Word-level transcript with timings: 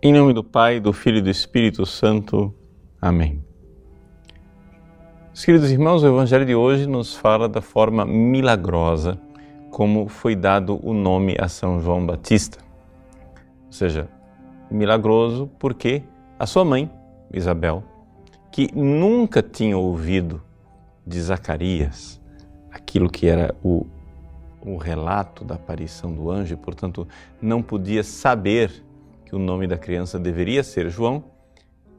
Em 0.00 0.12
nome 0.12 0.32
do 0.32 0.44
Pai, 0.44 0.78
do 0.78 0.92
Filho 0.92 1.18
e 1.18 1.20
do 1.20 1.28
Espírito 1.28 1.84
Santo. 1.84 2.54
Amém. 3.02 3.42
Meus 5.26 5.44
queridos 5.44 5.72
irmãos, 5.72 6.04
o 6.04 6.06
Evangelho 6.06 6.46
de 6.46 6.54
hoje 6.54 6.86
nos 6.86 7.16
fala 7.16 7.48
da 7.48 7.60
forma 7.60 8.04
milagrosa 8.06 9.20
como 9.72 10.06
foi 10.06 10.36
dado 10.36 10.78
o 10.86 10.94
nome 10.94 11.34
a 11.36 11.48
São 11.48 11.80
João 11.80 12.06
Batista. 12.06 12.58
Ou 13.66 13.72
seja, 13.72 14.08
milagroso 14.70 15.50
porque 15.58 16.04
a 16.38 16.46
sua 16.46 16.64
mãe, 16.64 16.88
Isabel, 17.34 17.82
que 18.52 18.72
nunca 18.72 19.42
tinha 19.42 19.76
ouvido 19.76 20.40
de 21.04 21.20
Zacarias 21.20 22.20
aquilo 22.70 23.10
que 23.10 23.26
era 23.26 23.52
o, 23.64 23.84
o 24.64 24.76
relato 24.76 25.44
da 25.44 25.56
aparição 25.56 26.14
do 26.14 26.30
anjo 26.30 26.54
e, 26.54 26.56
portanto, 26.56 27.04
não 27.42 27.60
podia 27.60 28.04
saber 28.04 28.86
que 29.28 29.36
o 29.36 29.38
nome 29.38 29.66
da 29.66 29.76
criança 29.76 30.18
deveria 30.18 30.64
ser 30.64 30.88
João, 30.88 31.22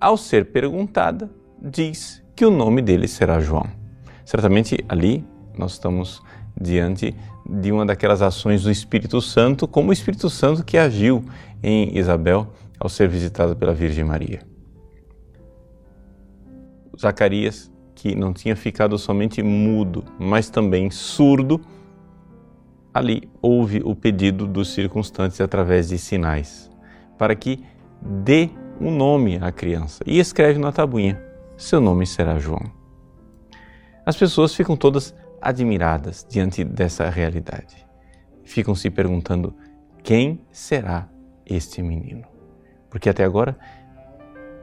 ao 0.00 0.16
ser 0.16 0.46
perguntada, 0.46 1.30
diz 1.56 2.20
que 2.34 2.44
o 2.44 2.50
nome 2.50 2.82
dele 2.82 3.06
será 3.06 3.38
João. 3.38 3.64
Certamente 4.24 4.84
ali 4.88 5.24
nós 5.56 5.74
estamos 5.74 6.20
diante 6.60 7.14
de 7.48 7.70
uma 7.70 7.86
daquelas 7.86 8.22
ações 8.22 8.64
do 8.64 8.72
Espírito 8.72 9.20
Santo, 9.20 9.68
como 9.68 9.90
o 9.90 9.92
Espírito 9.92 10.28
Santo 10.28 10.64
que 10.64 10.76
agiu 10.76 11.24
em 11.62 11.96
Isabel 11.96 12.48
ao 12.80 12.88
ser 12.88 13.08
visitada 13.08 13.54
pela 13.54 13.72
Virgem 13.72 14.02
Maria. 14.02 14.40
Zacarias, 17.00 17.70
que 17.94 18.16
não 18.16 18.32
tinha 18.32 18.56
ficado 18.56 18.98
somente 18.98 19.44
mudo, 19.44 20.04
mas 20.18 20.50
também 20.50 20.90
surdo, 20.90 21.60
ali 22.92 23.30
houve 23.40 23.80
o 23.84 23.94
pedido 23.94 24.44
dos 24.44 24.74
circunstantes 24.74 25.40
através 25.40 25.88
de 25.88 25.98
sinais 25.98 26.71
para 27.18 27.34
que 27.34 27.64
dê 28.00 28.50
um 28.80 28.90
nome 28.90 29.38
à 29.40 29.52
criança 29.52 30.02
e 30.06 30.18
escreve 30.18 30.58
na 30.58 30.72
tabuinha: 30.72 31.22
seu 31.56 31.80
nome 31.80 32.06
será 32.06 32.38
João. 32.38 32.70
As 34.04 34.16
pessoas 34.16 34.54
ficam 34.54 34.76
todas 34.76 35.14
admiradas 35.40 36.26
diante 36.28 36.64
dessa 36.64 37.08
realidade. 37.08 37.86
Ficam 38.44 38.74
se 38.74 38.90
perguntando: 38.90 39.54
quem 40.02 40.44
será 40.50 41.08
este 41.46 41.82
menino? 41.82 42.24
Porque 42.90 43.08
até 43.08 43.24
agora 43.24 43.56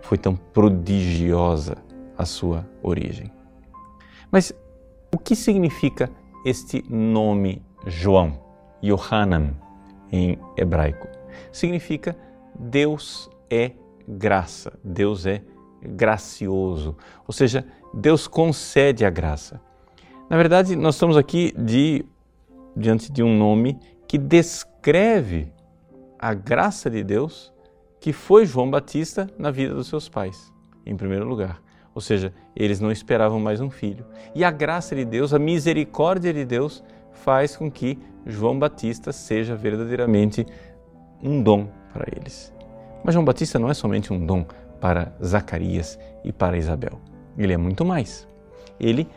foi 0.02 0.18
tão 0.18 0.36
prodigiosa 0.36 1.78
a 2.18 2.26
sua 2.26 2.68
origem. 2.84 3.32
Mas 4.32 4.54
o 5.14 5.18
que 5.18 5.36
significa 5.36 6.10
este 6.46 6.84
nome 6.90 7.64
João, 7.88 8.40
Yohanan 8.84 9.56
em 10.12 10.38
hebraico? 10.58 11.08
Significa 11.52 12.16
Deus 12.60 13.30
é 13.50 13.72
graça, 14.08 14.78
Deus 14.84 15.26
é 15.26 15.42
gracioso, 15.82 16.98
ou 17.26 17.34
seja, 17.34 17.66
Deus 17.94 18.28
concede 18.28 19.06
a 19.06 19.10
graça. 19.10 19.62
Na 20.30 20.38
verdade, 20.38 20.76
nós 20.76 20.96
estamos 20.96 21.18
aqui 21.18 21.54
de, 21.58 22.06
diante 22.76 23.12
de 23.12 23.24
um 23.24 23.36
nome 23.36 23.80
que 24.08 24.18
descreve 24.18 25.52
a 26.20 26.34
graça 26.34 26.90
de 26.90 27.04
Deus 27.04 27.54
que 28.00 28.14
foi 28.14 28.46
João 28.46 28.70
Batista 28.70 29.30
na 29.38 29.52
vida 29.52 29.74
dos 29.74 29.88
seus 29.88 30.08
pais, 30.08 30.54
em 30.86 30.96
primeiro 30.96 31.26
lugar. 31.26 31.62
Ou 31.96 32.02
seja, 32.02 32.34
eles 32.56 32.80
não 32.80 32.92
esperavam 32.92 33.40
mais 33.40 33.60
um 33.60 33.70
filho. 33.70 34.06
E 34.36 34.44
a 34.44 34.52
graça 34.52 34.96
de 34.96 35.04
Deus, 35.04 35.34
a 35.34 35.40
misericórdia 35.40 36.32
de 36.32 36.46
Deus, 36.46 36.84
faz 37.12 37.58
com 37.58 37.70
que 37.70 37.98
João 38.26 38.58
Batista 38.58 39.12
seja 39.12 39.56
verdadeiramente 39.56 40.46
um 41.22 41.42
dom 41.42 41.68
para 41.94 42.06
eles. 42.16 42.54
Mas 43.04 43.14
João 43.14 43.26
Batista 43.26 43.58
não 43.58 43.70
é 43.70 43.74
somente 43.74 44.12
um 44.12 44.26
dom 44.26 44.46
para 44.80 45.12
Zacarias 45.24 46.00
e 46.24 46.32
para 46.32 46.58
Isabel. 46.58 47.00
Ele 47.38 47.54
é 47.54 47.58
muito 47.58 47.86
mais. 47.86 48.28
Ele, 48.80 49.08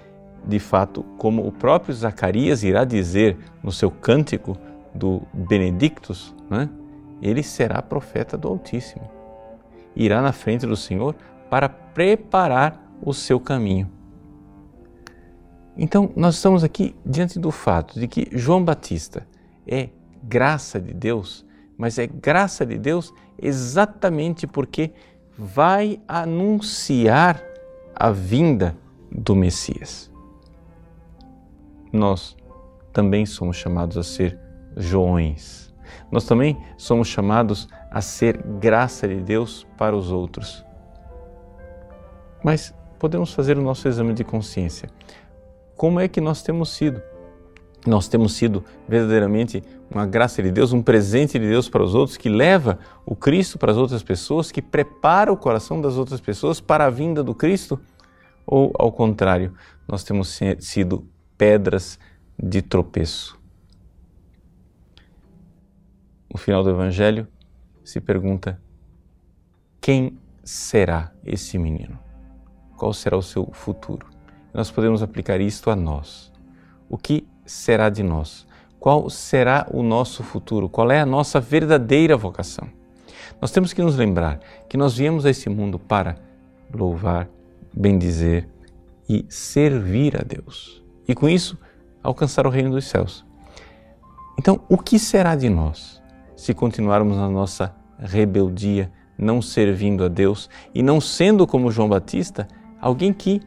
de 0.46 0.58
fato, 0.58 1.02
como 1.18 1.46
o 1.46 1.52
próprio 1.52 1.94
Zacarias 1.94 2.62
irá 2.62 2.84
dizer 2.84 3.36
no 3.62 3.72
seu 3.72 3.90
cântico 3.90 4.56
do 4.94 5.22
Benedictus, 5.32 6.34
né? 6.50 6.68
ele 7.20 7.42
será 7.42 7.80
profeta 7.80 8.36
do 8.36 8.48
Altíssimo. 8.48 9.10
Irá 9.94 10.20
na 10.20 10.32
frente 10.32 10.66
do 10.66 10.76
Senhor 10.76 11.14
para 11.48 11.68
preparar 11.68 12.82
o 13.00 13.12
seu 13.12 13.38
caminho. 13.38 13.90
Então, 15.76 16.10
nós 16.14 16.34
estamos 16.34 16.62
aqui 16.62 16.94
diante 17.04 17.38
do 17.38 17.50
fato 17.50 17.98
de 17.98 18.06
que 18.06 18.28
João 18.32 18.62
Batista 18.62 19.26
é 19.66 19.88
graça 20.22 20.80
de 20.80 20.92
Deus 20.92 21.44
mas 21.82 21.98
é 21.98 22.06
graça 22.06 22.64
de 22.64 22.78
Deus 22.78 23.12
exatamente 23.36 24.46
porque 24.46 24.92
vai 25.36 26.00
anunciar 26.06 27.42
a 27.92 28.08
vinda 28.12 28.76
do 29.10 29.34
Messias. 29.34 30.08
Nós 31.92 32.36
também 32.92 33.26
somos 33.26 33.56
chamados 33.56 33.98
a 33.98 34.04
ser 34.04 34.38
Joões. 34.76 35.74
Nós 36.08 36.24
também 36.24 36.56
somos 36.76 37.08
chamados 37.08 37.68
a 37.90 38.00
ser 38.00 38.40
graça 38.60 39.08
de 39.08 39.16
Deus 39.16 39.66
para 39.76 39.96
os 39.96 40.12
outros. 40.12 40.64
Mas 42.44 42.72
podemos 42.96 43.34
fazer 43.34 43.58
o 43.58 43.62
nosso 43.62 43.88
exame 43.88 44.14
de 44.14 44.22
consciência. 44.22 44.88
Como 45.76 45.98
é 45.98 46.06
que 46.06 46.20
nós 46.20 46.44
temos 46.44 46.68
sido? 46.68 47.02
Nós 47.86 48.06
temos 48.08 48.34
sido 48.34 48.64
verdadeiramente 48.88 49.62
uma 49.90 50.06
graça 50.06 50.42
de 50.42 50.50
Deus, 50.50 50.72
um 50.72 50.82
presente 50.82 51.38
de 51.38 51.48
Deus 51.48 51.68
para 51.68 51.82
os 51.82 51.94
outros, 51.94 52.16
que 52.16 52.28
leva 52.28 52.78
o 53.04 53.16
Cristo 53.16 53.58
para 53.58 53.72
as 53.72 53.78
outras 53.78 54.02
pessoas, 54.02 54.52
que 54.52 54.62
prepara 54.62 55.32
o 55.32 55.36
coração 55.36 55.80
das 55.80 55.96
outras 55.96 56.20
pessoas 56.20 56.60
para 56.60 56.86
a 56.86 56.90
vinda 56.90 57.22
do 57.22 57.34
Cristo? 57.34 57.80
Ou, 58.46 58.72
ao 58.78 58.92
contrário, 58.92 59.54
nós 59.86 60.04
temos 60.04 60.38
sido 60.60 61.06
pedras 61.36 61.98
de 62.40 62.62
tropeço? 62.62 63.38
No 66.32 66.38
final 66.38 66.62
do 66.62 66.70
Evangelho, 66.70 67.28
se 67.84 68.00
pergunta: 68.00 68.60
quem 69.80 70.18
será 70.42 71.12
esse 71.24 71.58
menino? 71.58 71.98
Qual 72.76 72.92
será 72.92 73.16
o 73.16 73.22
seu 73.22 73.50
futuro? 73.52 74.06
Nós 74.54 74.70
podemos 74.70 75.02
aplicar 75.02 75.40
isto 75.40 75.70
a 75.70 75.76
nós. 75.76 76.32
O 76.88 76.96
que 76.96 77.26
será 77.44 77.90
de 77.90 78.02
nós? 78.02 78.46
Qual 78.78 79.08
será 79.08 79.66
o 79.70 79.82
nosso 79.82 80.22
futuro? 80.22 80.68
Qual 80.68 80.90
é 80.90 81.00
a 81.00 81.06
nossa 81.06 81.40
verdadeira 81.40 82.16
vocação? 82.16 82.68
Nós 83.40 83.50
temos 83.50 83.72
que 83.72 83.82
nos 83.82 83.96
lembrar 83.96 84.40
que 84.68 84.76
nós 84.76 84.96
viemos 84.96 85.26
a 85.26 85.30
esse 85.30 85.48
mundo 85.48 85.78
para 85.78 86.16
louvar, 86.72 87.28
bendizer 87.72 88.48
e 89.08 89.24
servir 89.28 90.20
a 90.20 90.24
Deus. 90.24 90.82
E 91.06 91.14
com 91.14 91.28
isso, 91.28 91.58
alcançar 92.02 92.46
o 92.46 92.50
reino 92.50 92.70
dos 92.70 92.86
céus. 92.86 93.24
Então, 94.38 94.60
o 94.68 94.78
que 94.78 94.98
será 94.98 95.36
de 95.36 95.48
nós 95.48 96.02
se 96.34 96.54
continuarmos 96.54 97.16
na 97.16 97.28
nossa 97.28 97.74
rebeldia, 97.98 98.90
não 99.16 99.40
servindo 99.40 100.04
a 100.04 100.08
Deus 100.08 100.50
e 100.74 100.82
não 100.82 101.00
sendo 101.00 101.46
como 101.46 101.70
João 101.70 101.88
Batista, 101.88 102.48
alguém 102.80 103.12
que 103.12 103.40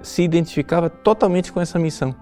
se 0.00 0.22
identificava 0.22 0.88
totalmente 0.88 1.52
com 1.52 1.60
essa 1.60 1.78
missão? 1.78 2.14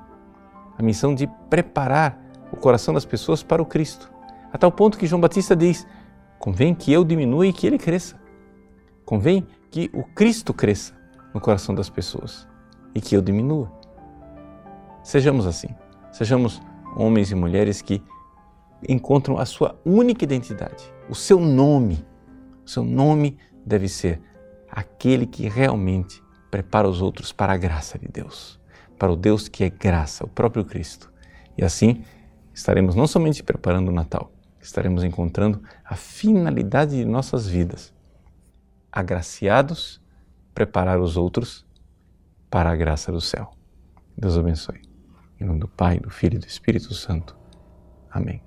A 0.78 0.82
missão 0.82 1.14
de 1.14 1.26
preparar 1.50 2.18
o 2.52 2.56
coração 2.56 2.94
das 2.94 3.04
pessoas 3.04 3.42
para 3.42 3.60
o 3.60 3.66
Cristo. 3.66 4.10
A 4.52 4.56
tal 4.56 4.70
ponto 4.70 4.96
que 4.96 5.06
João 5.06 5.20
Batista 5.20 5.56
diz: 5.56 5.86
convém 6.38 6.74
que 6.74 6.92
eu 6.92 7.04
diminua 7.04 7.46
e 7.46 7.52
que 7.52 7.66
ele 7.66 7.76
cresça. 7.76 8.18
Convém 9.04 9.46
que 9.70 9.90
o 9.92 10.04
Cristo 10.04 10.54
cresça 10.54 10.94
no 11.34 11.40
coração 11.40 11.74
das 11.74 11.90
pessoas 11.90 12.46
e 12.94 13.00
que 13.00 13.16
eu 13.16 13.20
diminua. 13.20 13.70
Sejamos 15.02 15.46
assim. 15.46 15.68
Sejamos 16.12 16.62
homens 16.96 17.30
e 17.30 17.34
mulheres 17.34 17.82
que 17.82 18.02
encontram 18.88 19.38
a 19.38 19.44
sua 19.44 19.78
única 19.84 20.24
identidade, 20.24 20.92
o 21.08 21.14
seu 21.14 21.40
nome. 21.40 22.04
O 22.64 22.70
seu 22.70 22.84
nome 22.84 23.36
deve 23.64 23.88
ser 23.88 24.20
aquele 24.70 25.26
que 25.26 25.48
realmente 25.48 26.22
prepara 26.50 26.88
os 26.88 27.02
outros 27.02 27.32
para 27.32 27.52
a 27.52 27.56
graça 27.56 27.98
de 27.98 28.08
Deus 28.08 28.58
para 28.98 29.12
o 29.12 29.16
Deus 29.16 29.48
que 29.48 29.64
é 29.64 29.70
graça, 29.70 30.24
o 30.24 30.28
próprio 30.28 30.64
Cristo. 30.64 31.12
E 31.56 31.64
assim 31.64 32.04
estaremos 32.52 32.94
não 32.94 33.06
somente 33.06 33.42
preparando 33.42 33.88
o 33.88 33.92
Natal, 33.92 34.32
estaremos 34.60 35.04
encontrando 35.04 35.62
a 35.84 35.94
finalidade 35.94 36.96
de 36.96 37.04
nossas 37.04 37.46
vidas. 37.46 37.94
Agraciados, 38.90 40.00
preparar 40.54 41.00
os 41.00 41.16
outros 41.16 41.64
para 42.50 42.70
a 42.70 42.76
graça 42.76 43.12
do 43.12 43.20
céu. 43.20 43.52
Deus 44.16 44.36
abençoe. 44.36 44.82
Em 45.40 45.44
nome 45.44 45.60
do 45.60 45.68
Pai, 45.68 46.00
do 46.00 46.10
Filho 46.10 46.36
e 46.36 46.38
do 46.38 46.46
Espírito 46.46 46.92
Santo. 46.94 47.36
Amém. 48.10 48.42